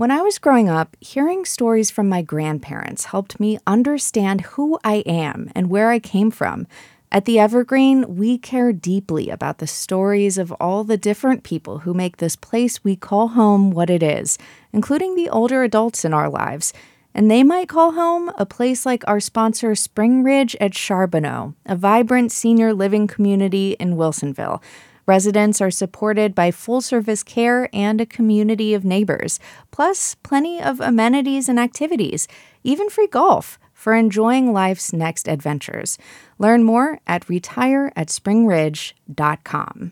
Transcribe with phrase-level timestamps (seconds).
[0.00, 5.00] When I was growing up, hearing stories from my grandparents helped me understand who I
[5.04, 6.66] am and where I came from.
[7.12, 11.92] At the Evergreen, we care deeply about the stories of all the different people who
[11.92, 14.38] make this place we call home what it is,
[14.72, 16.72] including the older adults in our lives.
[17.12, 21.76] And they might call home a place like our sponsor, Spring Ridge at Charbonneau, a
[21.76, 24.62] vibrant senior living community in Wilsonville.
[25.10, 29.40] Residents are supported by full service care and a community of neighbors,
[29.72, 32.28] plus plenty of amenities and activities,
[32.62, 35.98] even free golf for enjoying life's next adventures.
[36.38, 39.90] Learn more at retireatspringridge.com.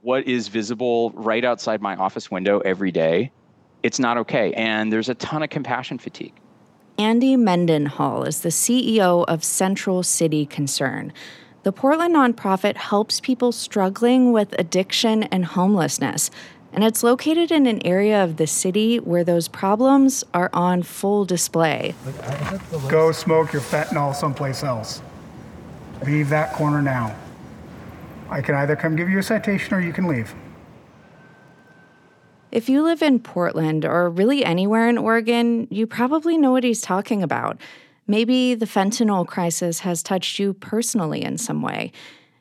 [0.00, 3.30] What is visible right outside my office window every day?
[3.84, 4.52] It's not okay.
[4.54, 6.34] And there's a ton of compassion fatigue.
[6.98, 11.12] Andy Mendenhall is the CEO of Central City Concern.
[11.62, 16.28] The Portland nonprofit helps people struggling with addiction and homelessness,
[16.72, 21.24] and it's located in an area of the city where those problems are on full
[21.24, 21.94] display.
[22.88, 25.02] Go smoke your fentanyl someplace else.
[26.04, 27.14] Leave that corner now.
[28.28, 30.34] I can either come give you a citation or you can leave.
[32.50, 36.80] If you live in Portland or really anywhere in Oregon, you probably know what he's
[36.80, 37.56] talking about.
[38.06, 41.92] Maybe the fentanyl crisis has touched you personally in some way.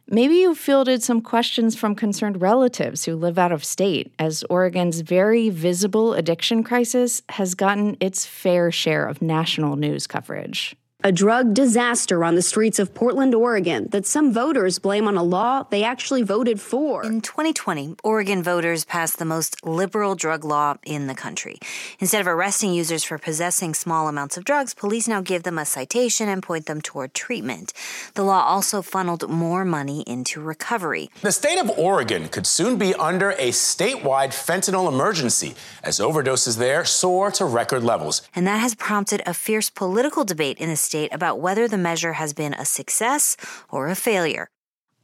[0.07, 4.99] Maybe you've fielded some questions from concerned relatives who live out of state, as Oregon's
[5.01, 11.53] very visible addiction crisis has gotten its fair share of national news coverage a drug
[11.53, 15.83] disaster on the streets of Portland, Oregon, that some voters blame on a law they
[15.83, 17.03] actually voted for.
[17.03, 21.57] In 2020, Oregon voters passed the most liberal drug law in the country.
[21.99, 25.65] Instead of arresting users for possessing small amounts of drugs, police now give them a
[25.65, 27.73] citation and point them toward treatment.
[28.13, 31.09] The law also funneled more money into recovery.
[31.21, 36.85] The state of Oregon could soon be under a statewide fentanyl emergency as overdoses there
[36.85, 38.21] soar to record levels.
[38.35, 42.13] And that has prompted a fierce political debate in the state about whether the measure
[42.13, 43.37] has been a success
[43.69, 44.49] or a failure.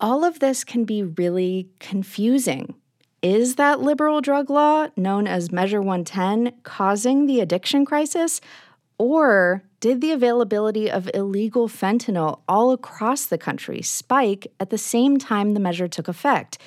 [0.01, 2.75] All of this can be really confusing.
[3.21, 8.41] Is that liberal drug law, known as Measure 110, causing the addiction crisis?
[8.97, 15.17] Or did the availability of illegal fentanyl all across the country spike at the same
[15.17, 16.57] time the measure took effect?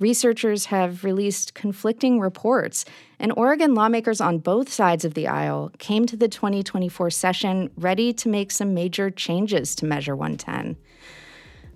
[0.00, 2.86] Researchers have released conflicting reports,
[3.18, 8.10] and Oregon lawmakers on both sides of the aisle came to the 2024 session ready
[8.14, 10.78] to make some major changes to Measure 110.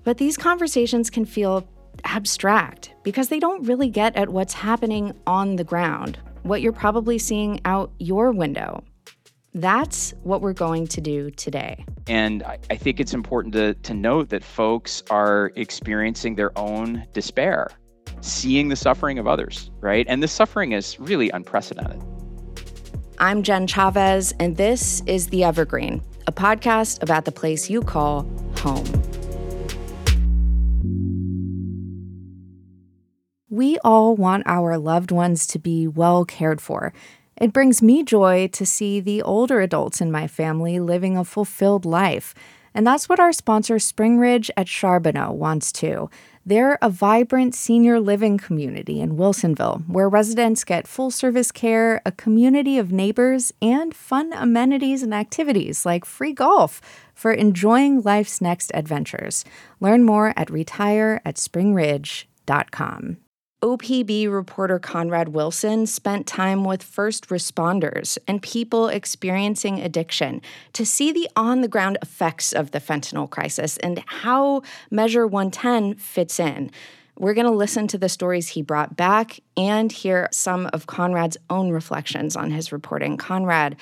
[0.05, 1.69] But these conversations can feel
[2.05, 7.19] abstract because they don't really get at what's happening on the ground, what you're probably
[7.19, 8.83] seeing out your window.
[9.53, 11.85] That's what we're going to do today.
[12.07, 17.69] And I, think it's important to, to note that folks are experiencing their own despair
[18.25, 20.07] seeing the suffering of others, right?
[20.09, 22.03] And this suffering is really unprecedented.
[23.19, 28.23] I'm Jen Chavez, and this is The Evergreen, a podcast about the place you call
[28.57, 28.87] home.
[33.51, 36.93] We all want our loved ones to be well cared for.
[37.37, 41.85] It brings me joy to see the older adults in my family living a fulfilled
[41.85, 42.35] life.
[42.75, 46.11] And that's what our sponsor, Spring Ridge at Charbonneau, wants too.
[46.47, 52.13] They're a vibrant senior living community in Wilsonville where residents get full service care, a
[52.13, 56.83] community of neighbors, and fun amenities and activities like free golf
[57.15, 59.45] for enjoying life's next adventures.
[59.81, 63.24] Learn more at retire at retireatspringridge.com.
[63.65, 70.43] OPB reporter Conrad Wilson spent time with first responders and people experiencing addiction
[70.75, 74.61] to see the on the ground effects of the fentanyl crisis and how
[74.91, 76.71] Measure 110 fits in.
[77.19, 81.39] We're going to listen to the stories he brought back and hear some of Conrad's
[81.49, 83.17] own reflections on his reporting.
[83.17, 83.77] Conrad,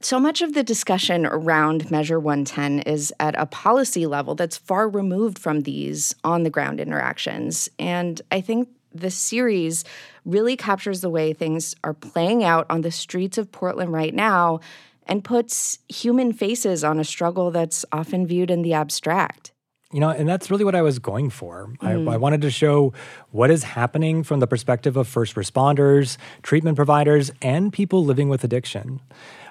[0.00, 4.86] so much of the discussion around Measure 110 is at a policy level that's far
[4.86, 7.70] removed from these on the ground interactions.
[7.78, 9.84] And I think this series
[10.24, 14.60] really captures the way things are playing out on the streets of Portland right now
[15.06, 19.52] and puts human faces on a struggle that's often viewed in the abstract.
[19.92, 21.68] You know, and that's really what I was going for.
[21.82, 22.08] Mm.
[22.08, 22.94] I, I, wanted to show
[23.30, 28.42] what is happening from the perspective of first responders, treatment providers, and people living with
[28.42, 29.00] addiction.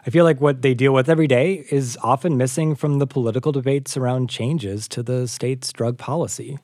[0.06, 3.52] I feel like what they deal with every day is often missing from the political
[3.52, 6.58] debates around changes to the state's drug policy.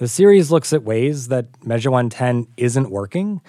[0.00, 3.42] The series looks at ways that Measure 110 isn't working,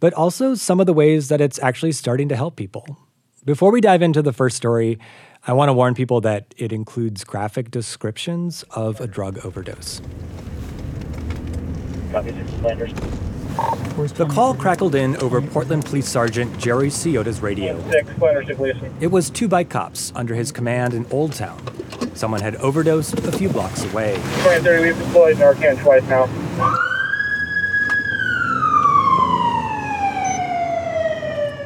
[0.00, 2.96] but also some of the ways that it's actually starting to help people.
[3.44, 4.98] Before we dive into the first story,
[5.46, 10.00] I want to warn people that it includes graphic descriptions of a drug overdose.
[13.58, 17.76] The call crackled in over Portland Police Sergeant Jerry Ciota's radio.
[19.00, 21.60] It was two bike cops under his command in Old Town.
[22.14, 24.14] Someone had overdosed a few blocks away.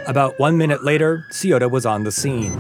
[0.06, 2.53] About one minute later, Ciota was on the scene.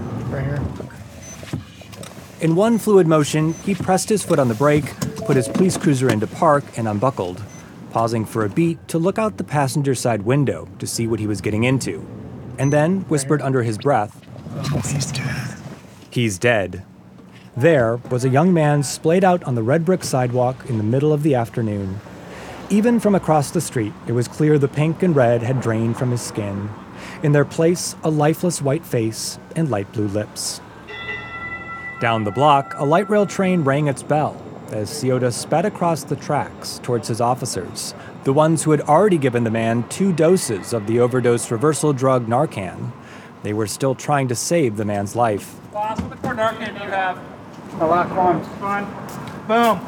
[2.42, 4.94] In one fluid motion, he pressed his foot on the brake,
[5.24, 7.42] put his police cruiser into park, and unbuckled,
[7.92, 11.26] pausing for a beat to look out the passenger side window to see what he
[11.26, 12.04] was getting into,
[12.58, 14.20] and then whispered under his breath,
[14.84, 15.56] He's dead.
[16.10, 16.84] He's dead.
[17.56, 21.12] There was a young man splayed out on the red brick sidewalk in the middle
[21.12, 22.00] of the afternoon.
[22.70, 26.10] Even from across the street, it was clear the pink and red had drained from
[26.10, 26.70] his skin.
[27.22, 30.60] In their place, a lifeless white face and light blue lips.
[32.00, 34.42] Down the block, a light rail train rang its bell
[34.72, 39.44] as Ciota sped across the tracks towards his officers, the ones who had already given
[39.44, 42.92] the man two doses of the overdose reversal drug Narcan.
[43.42, 45.60] They were still trying to save the man's life.
[45.72, 47.18] Boss, what more Narcan do you have?
[47.80, 48.44] A lot, come on.
[48.44, 48.84] Come on.
[49.46, 49.86] Boom.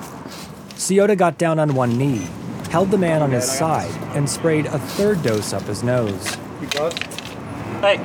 [0.77, 2.27] Ciota got down on one knee,
[2.71, 6.35] held the man on his side, and sprayed a third dose up his nose.
[7.81, 7.97] Hey,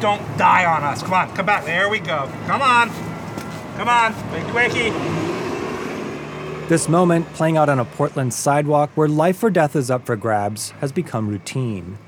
[0.00, 1.02] don't die on us.
[1.02, 1.64] Come on, come back.
[1.64, 2.28] There we go.
[2.46, 2.90] Come on.
[3.76, 4.12] Come on.
[4.12, 5.21] Wakey, wakey.
[6.72, 10.16] This moment, playing out on a Portland sidewalk where life or death is up for
[10.16, 11.98] grabs, has become routine.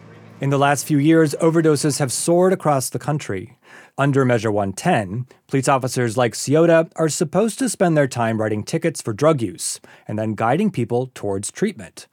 [0.41, 3.59] In the last few years, overdoses have soared across the country.
[3.99, 9.03] Under Measure 110, police officers like Ciota are supposed to spend their time writing tickets
[9.03, 12.07] for drug use and then guiding people towards treatment.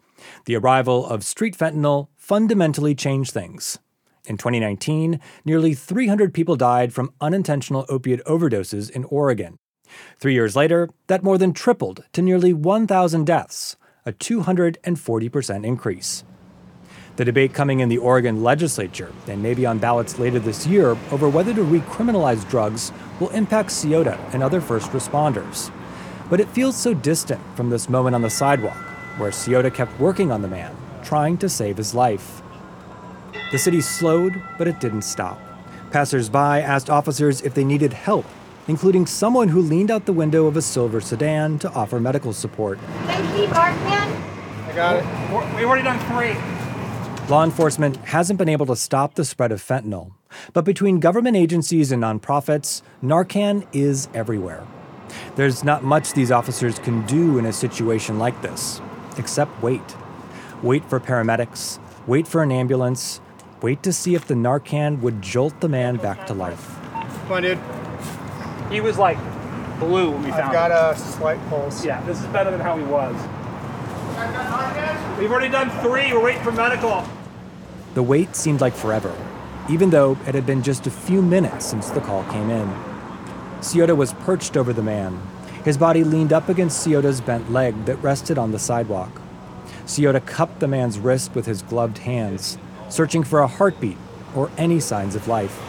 [0.44, 3.80] The arrival of street fentanyl fundamentally changed things.
[4.26, 9.56] In 2019, nearly 300 people died from unintentional opiate overdoses in Oregon.
[10.20, 16.24] Three years later, that more than tripled to nearly 1,000 deaths, a 240% increase.
[17.18, 21.28] The debate coming in the Oregon legislature and maybe on ballots later this year over
[21.28, 25.72] whether to recriminalize drugs will impact Ciota and other first responders.
[26.30, 28.78] But it feels so distant from this moment on the sidewalk
[29.18, 32.42] where Ciota kept working on the man, trying to save his life.
[33.52, 35.40] The city slowed, but it didn't stop.
[35.92, 38.26] Passersby asked officers if they needed help,
[38.72, 42.80] including someone who leaned out the window of a silver sedan to offer medical support.
[43.04, 44.08] Thank you, Barkman.
[44.66, 45.58] I got it.
[45.58, 46.38] We've already done three.
[47.30, 50.14] Law enforcement hasn't been able to stop the spread of fentanyl,
[50.54, 54.66] but between government agencies and nonprofits, Narcan is everywhere.
[55.36, 58.80] There's not much these officers can do in a situation like this,
[59.18, 59.98] except wait.
[60.64, 61.78] Wait for paramedics,
[62.08, 63.20] wait for an ambulance,
[63.62, 66.78] wait to see if the Narcan would jolt the man back to life.
[66.94, 67.60] Come on, dude.
[68.72, 69.18] He was like
[69.80, 70.96] blue when we found I've got him.
[70.96, 71.84] a slight pulse.
[71.84, 73.16] Yeah, this is better than how he was.
[75.20, 76.14] We've already done three.
[76.14, 77.04] We're waiting for medical.
[77.94, 79.14] The wait seemed like forever,
[79.70, 82.68] even though it had been just a few minutes since the call came in.
[83.60, 85.22] Ciota was perched over the man.
[85.66, 89.22] His body leaned up against Ciota's bent leg that rested on the sidewalk.
[89.86, 92.58] Ciota cupped the man's wrist with his gloved hands,
[92.90, 93.98] searching for a heartbeat
[94.36, 95.62] or any signs of life.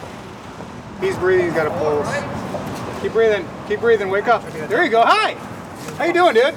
[1.01, 1.47] He's breathing.
[1.47, 2.62] He's got a pulse.
[3.03, 3.45] Keep breathing.
[3.67, 4.09] Keep breathing.
[4.09, 4.41] Wake up.
[4.69, 5.03] There you go.
[5.05, 5.33] Hi.
[5.97, 6.55] How you doing, dude?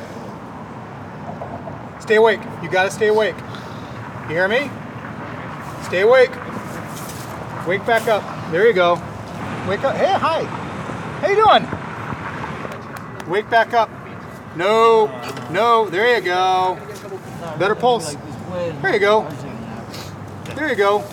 [2.01, 2.39] Stay awake.
[2.63, 3.35] You gotta stay awake.
[4.29, 4.71] You hear me?
[5.83, 6.31] Stay awake.
[7.67, 8.23] Wake back up.
[8.53, 8.95] There you go.
[9.69, 9.97] Wake up.
[9.97, 10.45] Hey, hi.
[11.21, 13.29] How you doing?
[13.29, 13.91] Wake back up.
[14.55, 15.07] No.
[15.51, 15.91] No.
[15.91, 16.79] There you go.
[17.59, 18.17] Better pulse.
[18.83, 19.29] There you go.
[20.55, 21.05] There you go.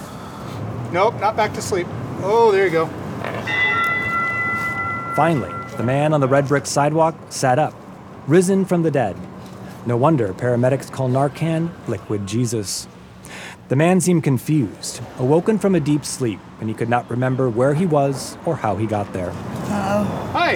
[0.91, 1.87] Nope, not back to sleep.
[2.21, 2.85] Oh, there you go.
[5.15, 7.75] Finally, the man on the red brick sidewalk sat up,
[8.27, 9.15] risen from the dead.
[9.85, 12.87] No wonder paramedics call Narcan liquid Jesus.
[13.69, 17.75] The man seemed confused, awoken from a deep sleep, and he could not remember where
[17.75, 19.31] he was or how he got there.
[19.31, 20.55] Hi.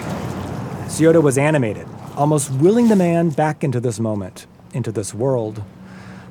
[0.88, 5.64] Ciota was animated, almost willing the man back into this moment, into this world.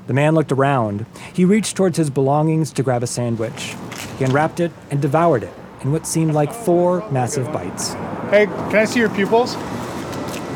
[0.08, 1.06] The man looked around.
[1.32, 3.76] He reached towards his belongings to grab a sandwich.
[4.18, 5.52] He unwrapped it and devoured it
[5.82, 7.94] in what seemed like four massive bites.
[8.30, 9.56] Hey, can I see your pupils?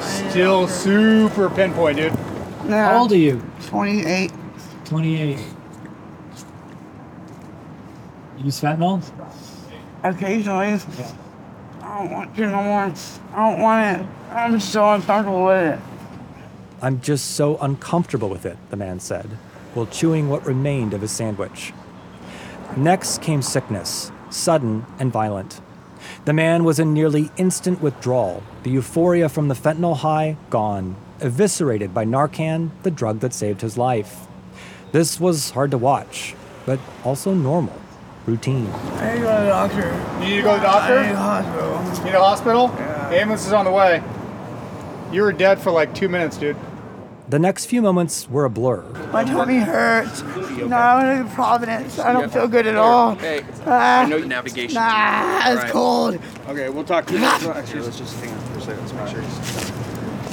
[0.03, 2.13] Still super pinpoint, dude.
[2.69, 3.41] How old are you?
[3.67, 4.33] 28.
[4.87, 5.39] 28.
[8.39, 9.09] You Use fentanyl?
[10.03, 10.81] Occasionally.
[11.81, 12.93] I don't want to no more.
[13.35, 14.07] I don't want it.
[14.33, 15.81] I'm so uncomfortable with it.
[16.83, 19.27] I'm just so uncomfortable with it, the man said,
[19.75, 21.73] while chewing what remained of his sandwich.
[22.77, 25.61] Next came sickness, sudden and violent.
[26.27, 31.95] The man was in nearly instant withdrawal, the euphoria from the fentanyl high gone, eviscerated
[31.95, 34.27] by Narcan, the drug that saved his life.
[34.93, 36.35] This was hard to watch,
[36.67, 37.81] but also normal,
[38.27, 38.67] routine.
[38.67, 40.21] I need to go to the doctor.
[40.21, 40.99] You need to go to the doctor?
[40.99, 41.99] I need a hospital.
[41.99, 42.69] You need a hospital?
[42.69, 44.03] The ambulance is on the way.
[45.11, 46.57] You were dead for like two minutes, dude.
[47.31, 48.83] The next few moments were a blur.
[49.13, 50.21] My tummy hurts.
[50.23, 51.99] No, I want to go to Providence.
[52.01, 53.15] I don't feel good at all.
[53.15, 54.75] Hey, Ah, I know navigation.
[54.75, 55.71] nah, it's Alright.
[55.71, 56.19] cold.
[56.49, 57.07] Okay, we'll talk.
[57.07, 57.25] To you.
[57.25, 58.81] Actually, let's just hang on for a second.
[58.81, 59.71] Let's make sure he's.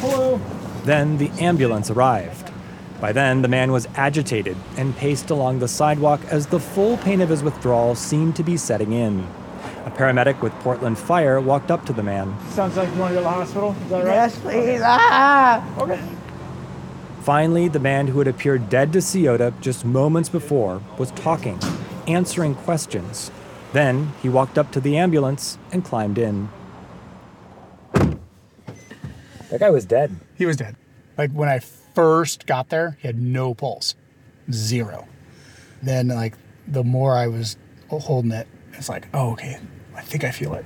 [0.01, 0.41] Hello.
[0.85, 2.51] Then the ambulance arrived.
[2.99, 7.21] By then, the man was agitated and paced along the sidewalk as the full pain
[7.21, 9.27] of his withdrawal seemed to be setting in.
[9.85, 12.35] A paramedic with Portland Fire walked up to the man.
[12.49, 13.75] Sounds like you want to go to the hospital.
[13.83, 14.13] Is that right?
[14.15, 14.81] Yes, please.
[14.83, 15.79] Ah.
[15.79, 15.99] Okay.
[17.27, 21.59] Finally, the man who had appeared dead to Ciota just moments before was talking,
[22.07, 23.31] answering questions.
[23.73, 26.47] Then he walked up to the ambulance and climbed in.
[27.91, 30.15] That guy was dead.
[30.35, 30.77] He was dead.
[31.17, 33.95] Like when I first got there, he had no pulse,
[34.49, 35.05] zero.
[35.83, 37.57] Then like the more I was
[37.89, 39.59] holding it, it's like, oh okay,
[39.97, 40.63] I think I feel it.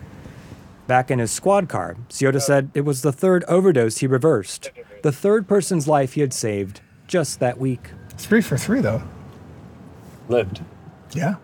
[0.85, 4.69] Back in his squad car, Ciota said it was the third overdose he reversed,
[5.03, 7.91] the third person's life he had saved just that week.
[8.17, 9.03] Three for three though.
[10.29, 10.63] Lived.
[11.13, 11.35] Yeah.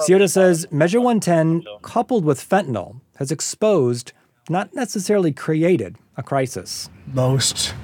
[0.00, 4.12] Ciota says Measure 110, coupled with fentanyl, has exposed,
[4.48, 6.90] not necessarily created, a crisis.
[7.06, 7.74] Most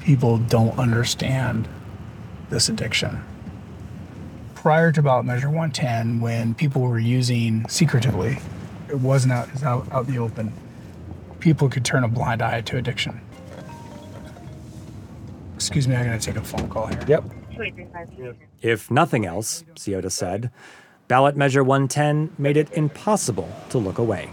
[0.00, 1.68] people don't understand
[2.50, 3.22] this addiction.
[4.54, 8.38] Prior to about Measure 110, when people were using secretively,
[8.88, 10.52] it wasn't out, it was out, out in the open.
[11.40, 13.20] People could turn a blind eye to addiction.
[15.66, 17.00] Excuse me, I gotta take a phone call here.
[17.08, 17.24] Yep.
[18.60, 20.50] If nothing else, Ciota said,
[21.08, 24.30] ballot measure 110 made it impossible to look away.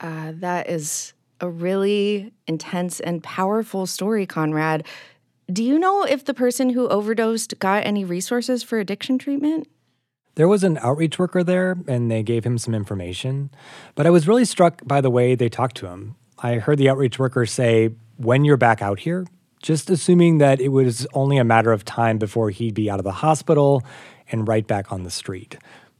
[0.00, 4.86] Uh, that is a really intense and powerful story, Conrad.
[5.52, 9.68] Do you know if the person who overdosed got any resources for addiction treatment?
[10.36, 13.50] There was an outreach worker there, and they gave him some information.
[13.94, 16.14] But I was really struck by the way they talked to him.
[16.42, 19.26] I heard the outreach worker say, When you're back out here,
[19.62, 23.04] just assuming that it was only a matter of time before he'd be out of
[23.04, 23.82] the hospital
[24.32, 25.58] and right back on the street.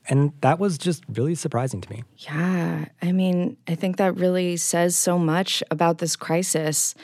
[0.08, 2.04] And that was just really surprising to me.
[2.18, 6.94] Yeah, I mean, I think that really says so much about this crisis.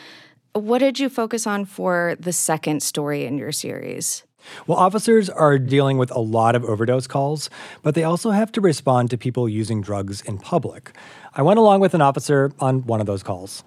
[0.54, 4.24] What did you focus on for the second story in your series?
[4.66, 7.50] Well, officers are dealing with a lot of overdose calls,
[7.82, 10.92] but they also have to respond to people using drugs in public.
[11.38, 13.62] I went along with an officer on one of those calls.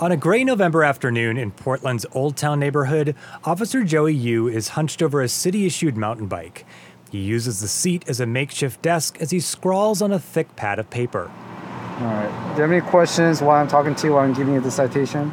[0.00, 5.00] On a gray November afternoon in Portland's Old Town neighborhood, Officer Joey Yu is hunched
[5.00, 6.66] over a city issued mountain bike.
[7.12, 10.80] He uses the seat as a makeshift desk as he scrawls on a thick pad
[10.80, 11.30] of paper.
[12.00, 12.48] All right.
[12.48, 14.72] Do you have any questions while I'm talking to you while I'm giving you the
[14.72, 15.32] citation?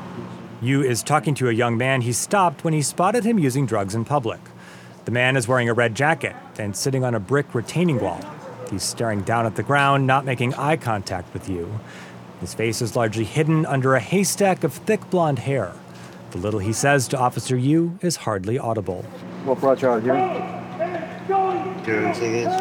[0.61, 3.95] Yu is talking to a young man he stopped when he spotted him using drugs
[3.95, 4.39] in public.
[5.05, 8.23] The man is wearing a red jacket and sitting on a brick retaining wall.
[8.71, 11.69] He's staring down at the ground, not making eye contact with Yu.
[12.39, 15.73] His face is largely hidden under a haystack of thick blonde hair.
[16.31, 19.03] The little he says to Officer Yu is hardly audible.
[19.43, 20.15] What brought you out here?
[21.85, 22.55] Doing tickets.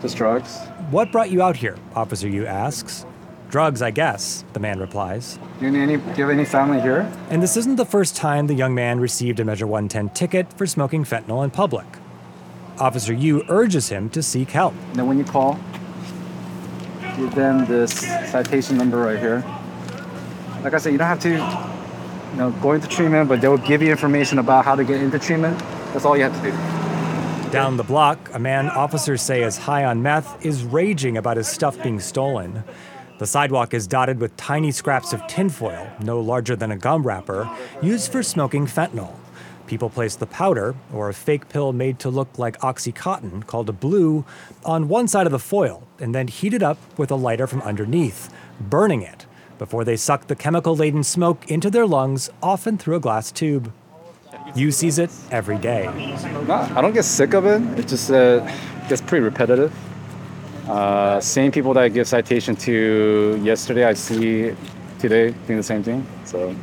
[0.00, 0.58] Just drugs.
[0.90, 1.76] What brought you out here?
[1.96, 3.04] Officer Yu asks.
[3.50, 5.38] Drugs, I guess, the man replies.
[5.58, 7.10] Do you, any, do you have any family here?
[7.30, 10.66] And this isn't the first time the young man received a Measure 110 ticket for
[10.66, 11.86] smoking fentanyl in public.
[12.78, 14.74] Officer Yu urges him to seek help.
[14.94, 15.58] Then when you call,
[17.16, 17.92] give them this
[18.30, 19.44] citation number right here.
[20.62, 23.56] Like I said, you don't have to, you know, go into treatment, but they will
[23.58, 25.58] give you information about how to get into treatment.
[25.92, 27.50] That's all you have to do.
[27.50, 31.48] Down the block, a man officers say is high on meth is raging about his
[31.48, 32.64] stuff being stolen.
[33.18, 37.48] The sidewalk is dotted with tiny scraps of tinfoil, no larger than a gum wrapper,
[37.80, 39.14] used for smoking fentanyl.
[39.66, 43.72] People place the powder, or a fake pill made to look like Oxycontin called a
[43.72, 44.24] blue,
[44.64, 47.62] on one side of the foil and then heat it up with a lighter from
[47.62, 49.26] underneath, burning it
[49.58, 53.72] before they suck the chemical laden smoke into their lungs, often through a glass tube.
[54.54, 55.86] Yu sees it every day.
[55.86, 57.62] I don't get sick of it.
[57.78, 58.40] It just uh,
[58.88, 59.74] gets pretty repetitive.
[60.68, 64.54] Uh, same people that I give citation to yesterday, I see
[64.98, 66.06] today doing the same thing.
[66.24, 66.54] So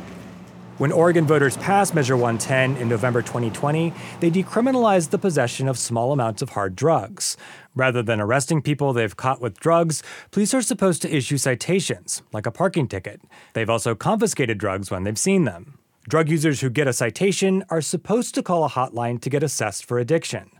[0.76, 6.10] When Oregon voters passed Measure 110 in November 2020, they decriminalized the possession of small
[6.10, 7.36] amounts of hard drugs.
[7.76, 10.02] Rather than arresting people they've caught with drugs,
[10.32, 13.20] police are supposed to issue citations, like a parking ticket.
[13.52, 15.78] They've also confiscated drugs when they've seen them.
[16.08, 19.84] Drug users who get a citation are supposed to call a hotline to get assessed
[19.84, 20.50] for addiction.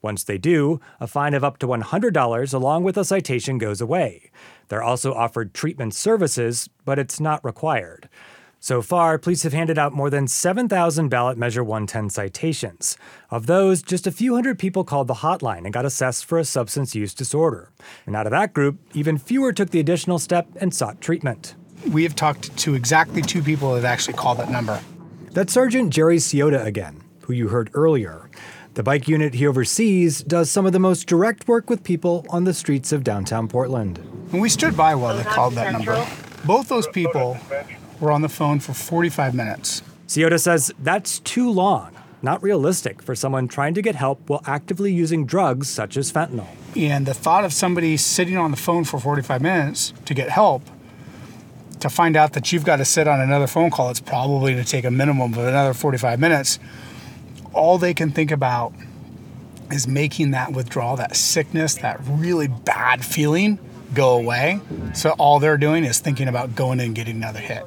[0.00, 4.30] Once they do, a fine of up to $100 along with a citation goes away.
[4.68, 8.08] They're also offered treatment services, but it's not required.
[8.60, 12.98] So far, police have handed out more than 7,000 ballot measure 110 citations.
[13.30, 16.44] Of those, just a few hundred people called the hotline and got assessed for a
[16.44, 17.70] substance use disorder.
[18.04, 21.54] And out of that group, even fewer took the additional step and sought treatment.
[21.92, 24.80] We have talked to exactly two people that have actually called that number.
[25.30, 28.28] That's Sergeant Jerry Ciota again, who you heard earlier.
[28.74, 32.42] The bike unit he oversees does some of the most direct work with people on
[32.42, 33.98] the streets of downtown Portland.
[34.32, 36.04] And we stood by while they called that number.
[36.44, 37.38] Both those people
[38.00, 39.82] were on the phone for 45 minutes.
[40.06, 44.92] Ciota says that's too long, not realistic for someone trying to get help while actively
[44.92, 46.48] using drugs such as fentanyl.
[46.76, 50.62] And the thought of somebody sitting on the phone for 45 minutes to get help,
[51.80, 54.64] to find out that you've got to sit on another phone call, it's probably going
[54.64, 56.58] to take a minimum of another 45 minutes.
[57.52, 58.72] All they can think about
[59.70, 63.58] is making that withdrawal, that sickness, that really bad feeling
[63.94, 64.60] go away.
[64.94, 67.64] So all they're doing is thinking about going in and getting another hit.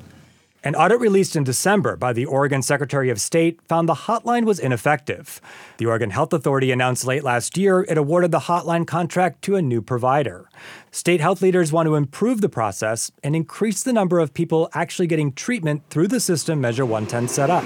[0.64, 4.60] An audit released in December by the Oregon Secretary of State found the hotline was
[4.60, 5.42] ineffective.
[5.78, 9.62] The Oregon Health Authority announced late last year it awarded the hotline contract to a
[9.64, 10.48] new provider.
[10.92, 15.08] State health leaders want to improve the process and increase the number of people actually
[15.08, 17.64] getting treatment through the system Measure 110 set up.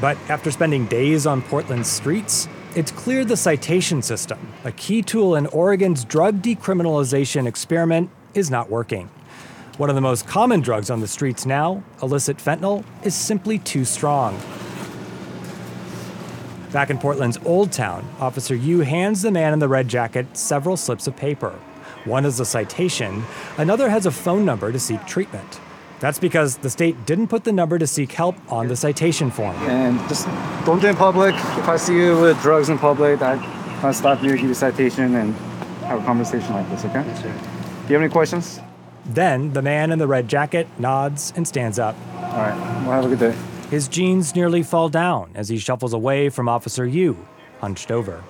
[0.00, 5.34] But after spending days on Portland's streets, it's clear the citation system, a key tool
[5.34, 9.10] in Oregon's drug decriminalization experiment, is not working.
[9.80, 13.86] One of the most common drugs on the streets now, illicit fentanyl, is simply too
[13.86, 14.38] strong.
[16.70, 20.76] Back in Portland's Old Town, Officer Yu hands the man in the red jacket several
[20.76, 21.58] slips of paper.
[22.04, 23.24] One is a citation,
[23.56, 25.60] another has a phone number to seek treatment.
[25.98, 29.56] That's because the state didn't put the number to seek help on the citation form.
[29.60, 30.26] And just
[30.66, 31.34] don't do it in public.
[31.34, 33.36] If I see you with drugs in public, I
[33.82, 35.34] I'll stop you, give you a citation, and
[35.86, 37.02] have a conversation like this, okay?
[37.02, 37.08] Do
[37.88, 38.60] you have any questions?
[39.10, 41.96] Then the man in the red jacket nods and stands up.
[42.14, 43.36] All right, well, have a good day.
[43.68, 47.16] His jeans nearly fall down as he shuffles away from Officer Yu,
[47.60, 48.22] hunched over.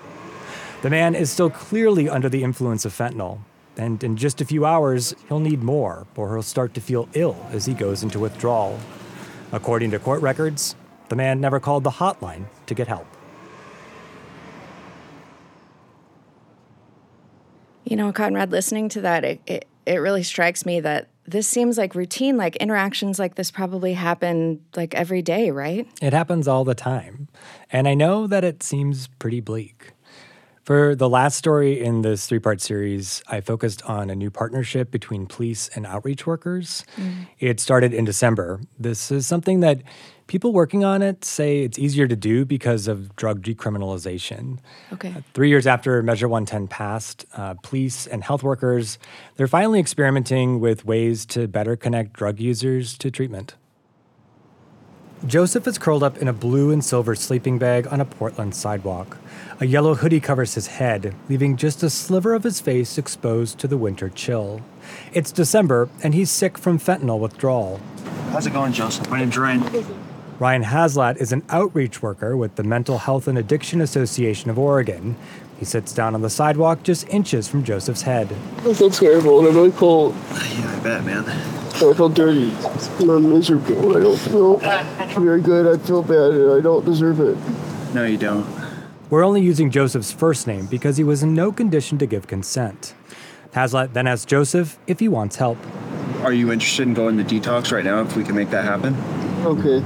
[0.81, 3.41] The man is still clearly under the influence of fentanyl,
[3.77, 7.37] and in just a few hours, he'll need more, or he'll start to feel ill
[7.51, 8.81] as he goes into withdrawal.
[9.53, 10.77] According to court records,
[11.11, 13.07] the man never called the hotline to get help.
[17.85, 21.77] You know, Conrad, listening to that, it, it, it really strikes me that this seems
[21.77, 25.89] like routine, like interactions like this probably happen like every day, right?
[26.01, 27.27] It happens all the time.
[27.73, 29.91] And I know that it seems pretty bleak.
[30.65, 34.91] For the last story in this three part series, I focused on a new partnership
[34.91, 36.85] between police and outreach workers.
[36.97, 37.29] Mm.
[37.39, 38.61] It started in December.
[38.79, 39.83] This is something that
[40.27, 44.59] people working on it say it's easier to do because of drug decriminalization.
[44.93, 45.13] Okay.
[45.35, 48.99] Three years after Measure 110 passed, uh, police and health workers,
[49.37, 53.57] they're finally experimenting with ways to better connect drug users to treatment.
[55.27, 59.19] Joseph is curled up in a blue and silver sleeping bag on a Portland sidewalk.
[59.61, 63.69] A yellow hoodie covers his head, leaving just a sliver of his face exposed to
[63.69, 64.63] the winter chill.
[65.13, 67.83] It's December, and he's sick from fentanyl withdrawal.
[68.31, 69.11] How's it going, Joseph?
[69.11, 69.63] My name's Ryan.
[70.39, 75.17] Ryan Haslat is an outreach worker with the Mental Health and Addiction Association of Oregon.
[75.61, 78.35] He sits down on the sidewalk just inches from Joseph's head.
[78.61, 80.15] I feel terrible and I'm really cold.
[80.15, 81.25] Yeah, I bet, man.
[81.29, 82.51] I feel dirty.
[82.99, 83.95] I'm miserable.
[83.95, 84.57] I don't feel
[85.21, 85.67] very good.
[85.67, 87.37] I feel bad and I don't deserve it.
[87.95, 88.47] No, you don't.
[89.11, 92.95] We're only using Joseph's first name because he was in no condition to give consent.
[93.53, 95.59] Haslat then asks Joseph if he wants help.
[96.23, 98.97] Are you interested in going to detox right now if we can make that happen?
[99.45, 99.85] Okay.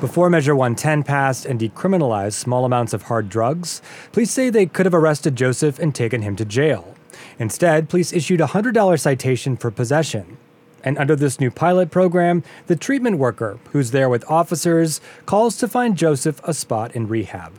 [0.00, 3.82] Before Measure 110 passed and decriminalized small amounts of hard drugs,
[4.12, 6.94] police say they could have arrested Joseph and taken him to jail.
[7.40, 10.36] Instead, police issued a $100 citation for possession.
[10.84, 15.66] And under this new pilot program, the treatment worker, who's there with officers, calls to
[15.66, 17.54] find Joseph a spot in rehab.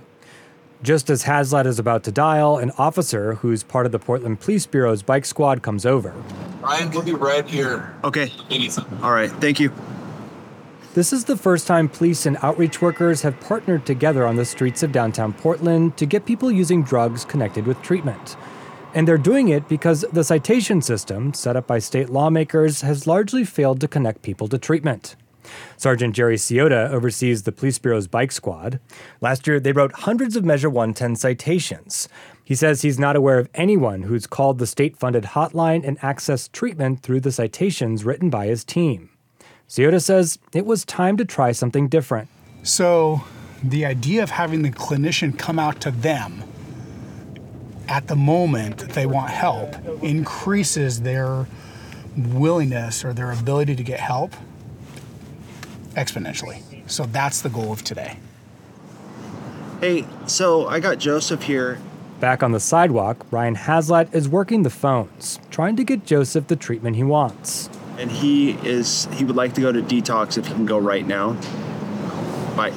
[0.82, 4.66] Just as Haslat is about to dial, an officer who's part of the Portland Police
[4.66, 6.12] Bureau's bike squad comes over.
[6.62, 7.94] Ryan, we'll be right here.
[8.06, 8.32] Okay.
[9.04, 9.30] All right.
[9.30, 9.74] Thank you.
[10.96, 14.82] This is the first time police and outreach workers have partnered together on the streets
[14.82, 18.36] of downtown Portland to get people using drugs connected with treatment.
[18.96, 23.44] And they're doing it because the citation system, set up by state lawmakers, has largely
[23.44, 25.16] failed to connect people to treatment.
[25.78, 28.80] Sergeant Jerry Ciota oversees the Police Bureau's bike squad.
[29.22, 32.10] Last year, they wrote hundreds of Measure 110 citations.
[32.44, 36.52] He says he's not aware of anyone who's called the state funded hotline and accessed
[36.52, 39.12] treatment through the citations written by his team.
[39.70, 42.28] Ciota says it was time to try something different.
[42.64, 43.22] So
[43.64, 46.44] the idea of having the clinician come out to them
[47.88, 51.48] at the moment that they want help increases their
[52.18, 54.34] willingness or their ability to get help
[55.94, 56.64] exponentially.
[56.90, 58.18] So that's the goal of today.
[59.82, 61.80] Hey, so I got Joseph here.
[62.20, 66.56] Back on the sidewalk, Ryan Haslat is working the phones, trying to get Joseph the
[66.56, 67.70] treatment he wants.
[68.00, 71.06] And he is he would like to go to detox if he can go right
[71.06, 71.34] now.
[72.56, 72.72] Bye.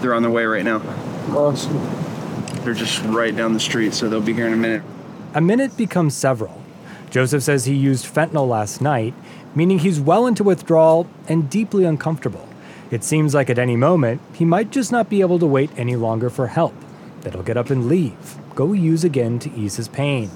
[0.00, 0.82] They're on their way right now.
[1.28, 1.78] Awesome.
[2.64, 4.82] They're just right down the street, so they'll be here in a minute.
[5.34, 6.60] A minute becomes several.
[7.10, 9.14] Joseph says he used fentanyl last night,
[9.54, 12.48] meaning he's well into withdrawal and deeply uncomfortable.
[12.90, 15.94] It seems like at any moment, he might just not be able to wait any
[15.94, 16.74] longer for help,
[17.20, 20.30] that he'll get up and leave, go use again to ease his pain.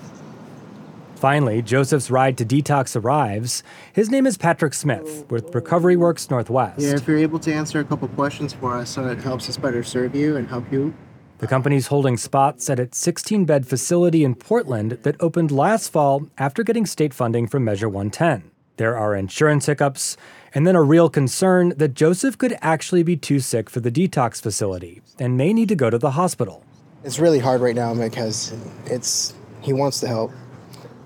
[1.24, 3.62] Finally, Joseph's ride to detox arrives.
[3.94, 6.82] His name is Patrick Smith with Recovery Works Northwest.
[6.82, 9.56] Yeah, if you're able to answer a couple questions for us, so it helps us
[9.56, 10.92] better serve you and help you.
[11.38, 16.28] The company's holding spots at its 16 bed facility in Portland that opened last fall
[16.37, 18.50] after getting state funding from Measure 110.
[18.76, 20.18] There are insurance hiccups,
[20.54, 24.42] and then a real concern that Joseph could actually be too sick for the detox
[24.42, 26.62] facility and may need to go to the hospital.
[27.02, 28.52] It's really hard right now because
[28.84, 29.32] it's
[29.62, 30.30] he wants to help,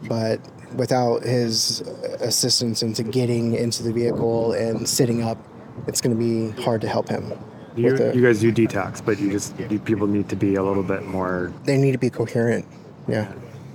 [0.07, 0.41] but
[0.77, 1.81] without his
[2.21, 5.39] assistance into getting into the vehicle and sitting up,
[5.87, 7.33] it's going to be hard to help him.
[7.77, 10.63] You, the- you guys do detox, but you just you, people need to be a
[10.63, 11.53] little bit more.
[11.65, 12.67] they need to be coherent.
[13.07, 13.33] Yeah.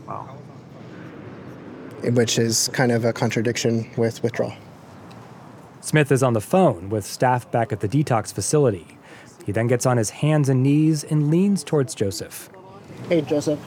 [0.08, 0.38] Wow.
[2.04, 4.54] Which is kind of a contradiction with withdrawal.
[5.82, 8.98] Smith is on the phone with staff back at the detox facility.
[9.46, 12.50] He then gets on his hands and knees and leans towards Joseph.
[13.10, 13.60] Hey, Joseph.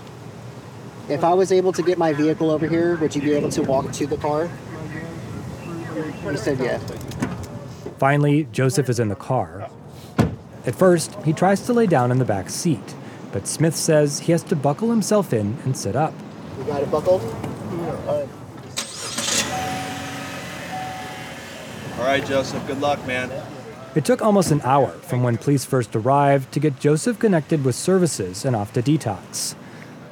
[1.08, 3.62] If I was able to get my vehicle over here, would you be able to
[3.62, 4.48] walk to the car?
[6.28, 6.78] He said yeah.
[7.98, 9.70] Finally, Joseph is in the car.
[10.66, 12.96] At first, he tries to lay down in the back seat,
[13.30, 16.12] but Smith says he has to buckle himself in and sit up.
[16.58, 17.22] You got it buckled?
[17.22, 18.28] All right.
[21.98, 22.66] All right, Joseph.
[22.66, 23.30] Good luck, man.
[23.94, 27.76] It took almost an hour from when police first arrived to get Joseph connected with
[27.76, 29.54] services and off to detox.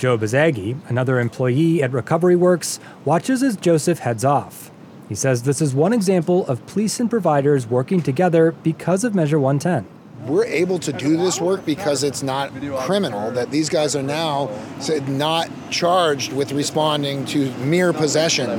[0.05, 4.71] Joe Bazagi, another employee at Recovery Works, watches as Joseph heads off.
[5.09, 9.41] He says this is one example of police and providers working together because of Measure
[9.41, 9.87] 110.
[10.29, 14.51] we're able to do this work because it's not criminal that these guys are now
[15.07, 18.51] not charged with responding to mere possession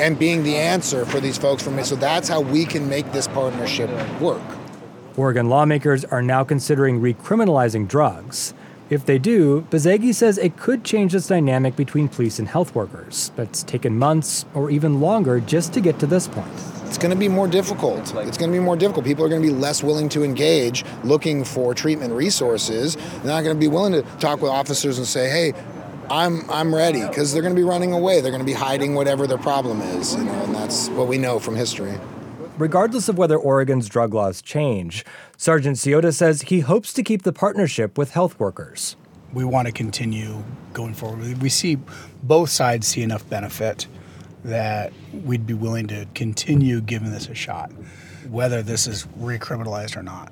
[0.00, 3.12] and being the answer for these folks from me so that's how we can make
[3.12, 4.40] this partnership work
[5.18, 8.54] Oregon lawmakers are now considering recriminalizing drugs.
[8.90, 13.30] If they do, Bazagi says it could change this dynamic between police and health workers,
[13.36, 16.50] but it's taken months or even longer just to get to this point.
[16.86, 18.00] it's going to be more difficult.
[18.00, 19.06] It's going to be more difficult.
[19.06, 22.96] People are going to be less willing to engage looking for treatment resources.
[22.96, 25.52] They're not going to be willing to talk with officers and say hey
[26.10, 28.20] i'm i'm ready because they're going to be running away.
[28.20, 31.16] They're going to be hiding whatever their problem is you know and that's what we
[31.16, 31.96] know from history
[32.60, 35.02] Regardless of whether Oregon's drug laws change,
[35.38, 38.96] Sergeant Ciota says he hopes to keep the partnership with health workers.
[39.32, 40.44] We want to continue
[40.74, 41.40] going forward.
[41.40, 41.78] We see
[42.22, 43.86] both sides see enough benefit
[44.44, 44.92] that
[45.24, 47.72] we'd be willing to continue giving this a shot,
[48.28, 50.30] whether this is recriminalized or not.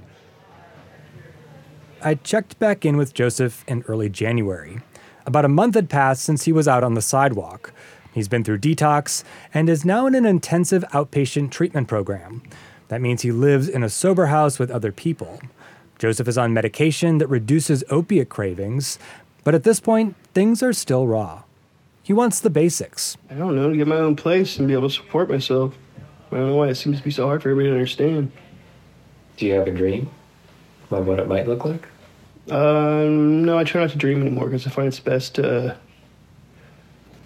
[2.03, 4.83] I checked back in with Joseph in early January.
[5.25, 7.73] About a month had passed since he was out on the sidewalk.
[8.19, 9.23] He's been through detox
[9.55, 12.43] and is now in an intensive outpatient treatment program.
[12.89, 15.41] That means he lives in a sober house with other people.
[16.01, 18.99] Joseph is on medication that reduces opiate cravings,
[19.45, 21.45] but at this point, things are still raw.
[22.03, 23.17] He wants the basics.
[23.31, 25.77] I don't know, to get my own place and be able to support myself.
[26.33, 28.33] I don't know why it seems to be so hard for everybody to understand.
[29.37, 30.11] Do you have a dream
[30.91, 31.87] of what it might look like?
[32.51, 35.79] Um, no, I try not to dream anymore because I find it's best to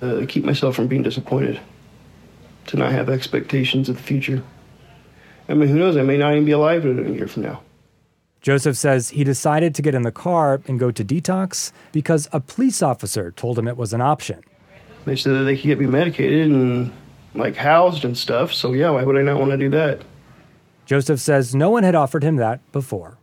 [0.03, 1.61] uh, keep myself from being disappointed,
[2.67, 4.43] to not have expectations of the future.
[5.49, 5.97] I mean, who knows?
[5.97, 7.63] I may not even be alive in a year from now.
[8.41, 12.41] Joseph says he decided to get in the car and go to detox because a
[12.41, 14.43] police officer told him it was an option.
[15.05, 16.93] They said that they could get me medicated and
[17.35, 18.53] like housed and stuff.
[18.53, 20.03] So yeah, why would I not want to do that?
[20.87, 23.19] Joseph says no one had offered him that before.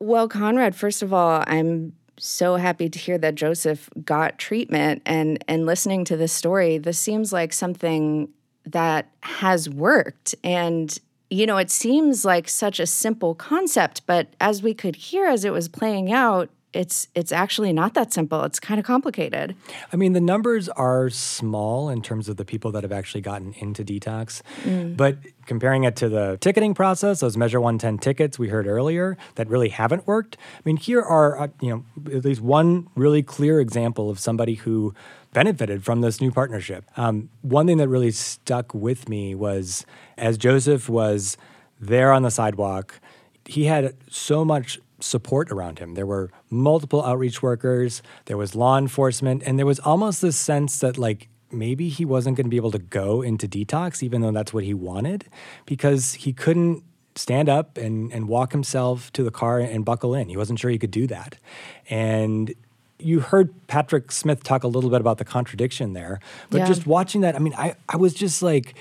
[0.00, 5.42] Well, Conrad, first of all, I'm so happy to hear that Joseph got treatment and
[5.48, 8.28] and listening to this story, this seems like something
[8.66, 10.34] that has worked.
[10.44, 10.96] And
[11.30, 15.44] you know, it seems like such a simple concept, but as we could hear as
[15.44, 18.44] it was playing out, it's it's actually not that simple.
[18.44, 19.56] It's kind of complicated.
[19.92, 23.54] I mean, the numbers are small in terms of the people that have actually gotten
[23.54, 24.42] into detox.
[24.62, 24.96] Mm.
[24.96, 29.48] But comparing it to the ticketing process, those Measure 110 tickets we heard earlier that
[29.48, 30.36] really haven't worked.
[30.56, 34.54] I mean, here are uh, you know at least one really clear example of somebody
[34.54, 34.94] who
[35.32, 36.84] benefited from this new partnership.
[36.96, 39.84] Um, one thing that really stuck with me was
[40.18, 41.36] as Joseph was
[41.80, 43.00] there on the sidewalk,
[43.46, 45.94] he had so much support around him.
[45.94, 50.78] There were multiple outreach workers, there was law enforcement, and there was almost this sense
[50.80, 54.30] that, like, maybe he wasn't going to be able to go into detox, even though
[54.30, 55.26] that's what he wanted,
[55.66, 56.82] because he couldn't
[57.16, 60.28] stand up and, and walk himself to the car and buckle in.
[60.28, 61.38] He wasn't sure he could do that.
[61.88, 62.54] And
[63.00, 66.66] you heard Patrick Smith talk a little bit about the contradiction there, but Yeah.
[66.66, 68.74] just watching that, I mean, I, I was just like,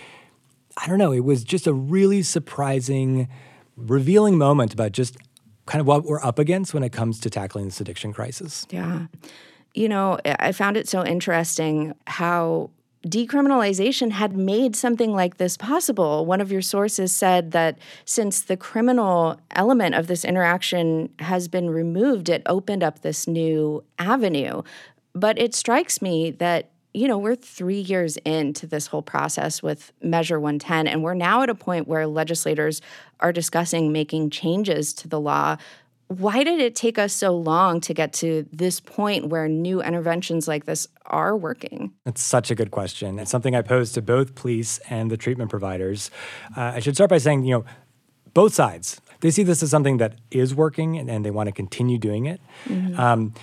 [0.77, 3.27] I don't know, it was just a really surprising,
[3.75, 5.17] revealing moment about just
[5.69, 8.65] kind of what we're up against when it comes to tackling this addiction crisis.
[8.71, 9.05] Yeah.
[9.75, 12.71] You know, I I found it so interesting how
[13.07, 16.25] decriminalization had made something like this possible.
[16.25, 21.69] One of your sources said that since the criminal element of this interaction has been
[21.69, 24.63] removed, it opened up this new avenue.
[25.13, 29.91] But it strikes me that you know, we're three years into this whole process with
[30.01, 32.81] Measure 110, and we're now at a point where legislators
[33.19, 35.57] are discussing making changes to the law.
[36.07, 40.47] Why did it take us so long to get to this point where new interventions
[40.47, 41.91] like this are working?
[42.05, 43.19] That's such a good question.
[43.19, 46.09] It's something I pose to both police and the treatment providers.
[46.57, 47.65] Uh, I should start by saying, you know,
[48.33, 51.51] both sides, they see this as something that is working and, and they want to
[51.53, 52.41] continue doing it.
[52.65, 52.97] Mhm.
[52.97, 53.33] Um,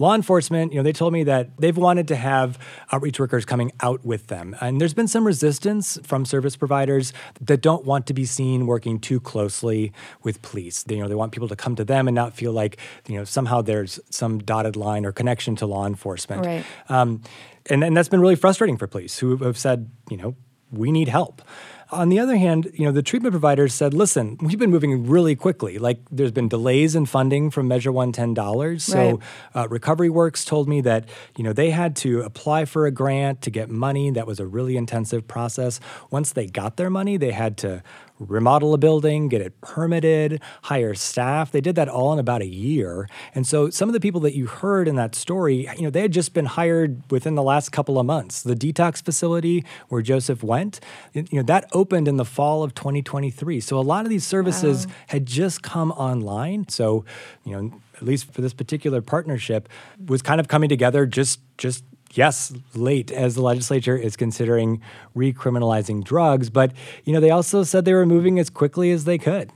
[0.00, 2.58] law enforcement, you know, they told me that they've wanted to have
[2.90, 4.56] outreach workers coming out with them.
[4.60, 8.98] And there's been some resistance from service providers that don't want to be seen working
[8.98, 10.82] too closely with police.
[10.84, 13.16] They, you know, they want people to come to them and not feel like, you
[13.16, 16.46] know, somehow there's some dotted line or connection to law enforcement.
[16.46, 16.64] Right.
[16.88, 17.20] Um,
[17.68, 20.34] and, and that's been really frustrating for police who have said, you know,
[20.72, 21.42] we need help.
[21.92, 25.34] On the other hand, you know, the treatment providers said, listen, we've been moving really
[25.34, 25.78] quickly.
[25.78, 28.84] Like there's been delays in funding from Measure 110 dollars.
[28.84, 29.20] So
[29.54, 33.42] uh, Recovery Works told me that, you know, they had to apply for a grant
[33.42, 34.10] to get money.
[34.10, 35.80] That was a really intensive process.
[36.10, 37.82] Once they got their money, they had to
[38.20, 41.50] remodel a building, get it permitted, hire staff.
[41.50, 43.08] They did that all in about a year.
[43.34, 46.02] And so some of the people that you heard in that story, you know, they
[46.02, 48.42] had just been hired within the last couple of months.
[48.42, 50.80] The detox facility where Joseph went,
[51.14, 53.60] you know, that opened in the fall of 2023.
[53.60, 56.68] So a lot of these services had just come online.
[56.68, 57.04] So,
[57.44, 59.68] you know, at least for this particular partnership
[60.06, 64.80] was kind of coming together just just yes late as the legislature is considering
[65.16, 66.72] recriminalizing drugs but
[67.04, 69.52] you know they also said they were moving as quickly as they could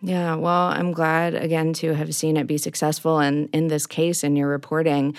[0.00, 4.22] Yeah, well, I'm glad again to have seen it be successful and in this case
[4.22, 5.16] in your reporting.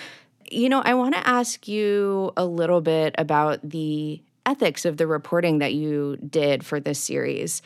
[0.50, 5.06] You know, I want to ask you a little bit about the ethics of the
[5.06, 7.62] reporting that you did for this series.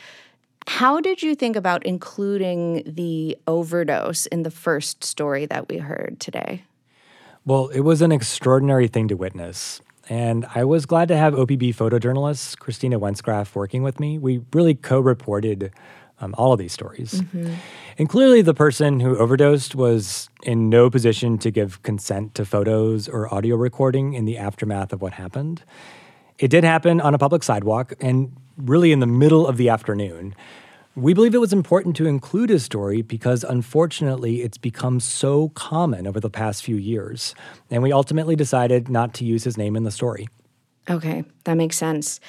[0.67, 6.19] How did you think about including the overdose in the first story that we heard
[6.19, 6.63] today?
[7.45, 11.75] Well it was an extraordinary thing to witness and I was glad to have OPB
[11.75, 14.17] photojournalist Kristyna Wentz-Graff working with me.
[14.17, 15.71] We really co reported
[16.19, 17.21] um, all of these stories.
[17.97, 23.09] And clearly, the person who overdosed was in no position to give consent to photos
[23.09, 25.63] or audio recording in the aftermath of what happened.
[26.37, 30.35] It did happen on a public sidewalk and really in the middle of the afternoon.
[30.97, 36.07] We believe it was important to include his story because unfortunately it's become so common
[36.07, 37.35] over the past few years.
[37.69, 40.29] And we ultimately decided not to use his name in the story.
[40.89, 42.21] Okay, that makes sense.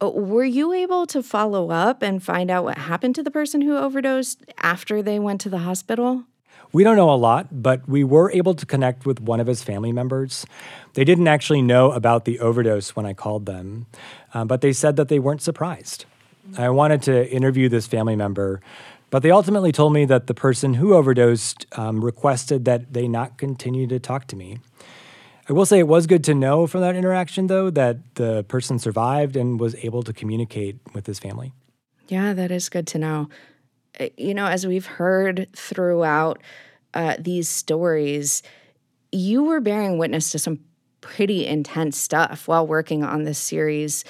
[0.00, 3.60] Uh, Were you able to follow up and find out what happened to the person
[3.60, 6.24] who overdosed after they went to the hospital?
[6.72, 9.62] We don't know a lot, but we were able to connect with one of his
[9.62, 10.46] family members.
[10.94, 13.84] They didn't actually know about the overdose when I called them,
[14.32, 16.06] uh, but they said that they weren't surprised.
[16.56, 18.60] I wanted to interview this family member,
[19.10, 23.38] but they ultimately told me that the person who overdosed um, requested that they not
[23.38, 24.58] continue to talk to me.
[25.48, 28.78] I will say it was good to know from that interaction, though, that the person
[28.78, 31.52] survived and was able to communicate with his family.
[32.08, 33.28] Yeah, that is good to know.
[34.00, 36.40] Uh, You know, as we've heard throughout
[36.94, 38.42] uh, these stories,
[39.12, 40.60] you were bearing witness to some
[41.00, 44.04] pretty intense stuff while working on this series.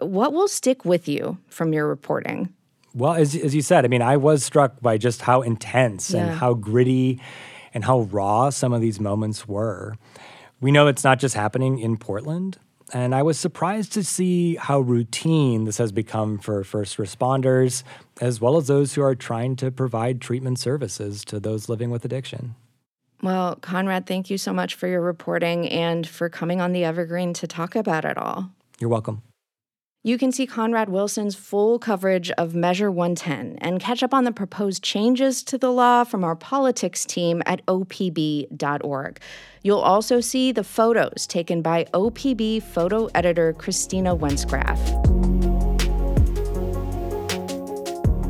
[0.00, 2.52] What will stick with you from your reporting?
[2.94, 6.20] Well, as, as you said, I mean, I was struck by just how intense Yeah.
[6.26, 7.20] and how gritty
[7.74, 9.94] and how raw some of these moments were.
[10.60, 12.58] We know it's not just happening in Portland.
[12.94, 17.82] And I was surprised to see how routine this has become for first responders,
[18.20, 22.06] as well as those who are trying to provide treatment services to those living with
[22.06, 22.54] addiction.
[23.22, 27.34] Well, Conrad, thank you so much for your reporting and for coming on the Evergreen
[27.34, 28.48] to talk about it all.
[28.80, 29.22] You're welcome.
[30.08, 34.32] You can see Conrad Wilson's full coverage of Measure 110 and catch up on the
[34.32, 39.20] proposed changes to the law from our politics team at opb.org.
[39.62, 44.80] You'll also see the photos taken by OPB photo editor Kristyna Wentz-Graff.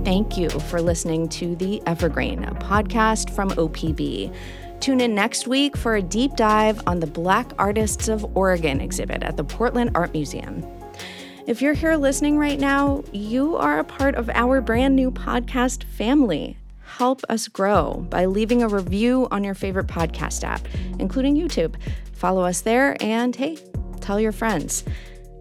[0.05, 4.35] Thank you for listening to The Evergreen, a podcast from OPB.
[4.81, 9.23] Tune in next week for a deep dive on the Black Artists of Oregon exhibit
[9.23, 10.78] at the Portland Art Museum.
[11.49, 15.85] If you're here listening right now, you are a part of our brand new podcast
[15.85, 16.59] family.
[16.85, 21.77] Help us grow by leaving a review on your favorite podcast app, including YouTube.
[22.13, 23.57] Follow us there and hey,
[24.03, 24.85] tell your friends.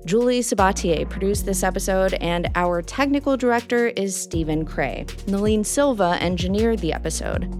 [0.05, 5.03] Julie Sabatier produced this episode, and our technical director is Stephen Cray.
[5.25, 7.51] Nalene Silva engineered the episode.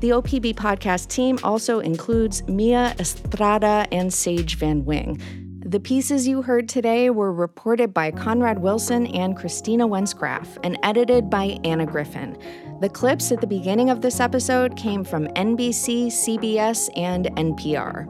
[0.00, 5.45] The OPB podcast team also includes Mia Estrada and Sage Van Wing.
[5.76, 11.28] The pieces you heard today were reported by Conrad Wilson and Kristyna Wentz-Graff and edited
[11.28, 12.38] by Anna Griffin.
[12.80, 18.08] The clips at the beginning of this episode came from NBC, CBS, and NPR.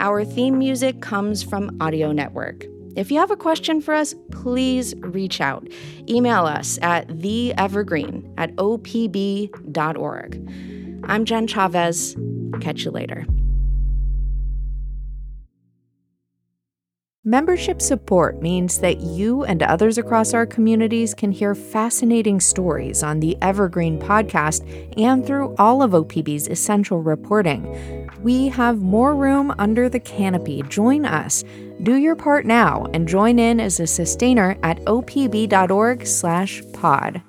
[0.00, 2.66] Our theme music comes from Audio Network.
[2.94, 5.66] If you have a question for us, please reach out.
[6.10, 9.50] Email us at theevergreen at opb.org.
[11.04, 12.16] I'm Jen Chavez.
[12.60, 13.24] Catch you later.
[17.24, 23.20] Membership support means that you and others across our communities can hear fascinating stories on
[23.20, 24.66] the Evergreen podcast
[25.00, 28.10] and through all of OPB's essential reporting.
[28.22, 30.64] We have more room under the canopy.
[30.68, 31.44] Join us.
[31.84, 37.22] Do your part now and join in as a sustainer at opb.org/pod.